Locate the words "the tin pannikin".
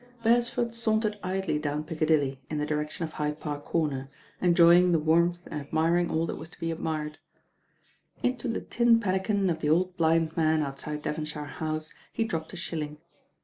8.47-9.49